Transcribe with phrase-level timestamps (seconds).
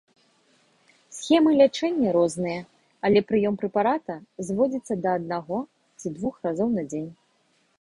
[1.17, 2.61] Схемы лячэння розныя,
[3.09, 4.15] але прыём прэпарата
[4.49, 5.57] зводзіцца да аднаго
[5.99, 7.07] ці двух разоў на дзень.